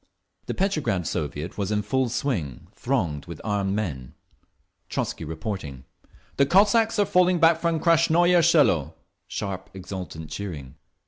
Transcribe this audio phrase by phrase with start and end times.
[0.47, 4.15] The Petrograd Soviet was in full swing, thronged with armed men,
[4.89, 5.85] Trotzky reporting:
[6.37, 8.95] "The Cossacks are falling back from Krasnoye Selo."
[9.27, 10.73] (Sharp, exultant cheering.)